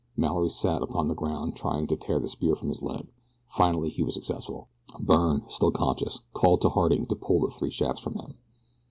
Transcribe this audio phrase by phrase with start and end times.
[0.17, 3.05] Mallory sat upon the ground trying to tear the spear from his leg.
[3.45, 4.67] Finally he was successful.
[4.99, 8.33] Byrne, still conscious, called to Harding to pull the three shafts from him.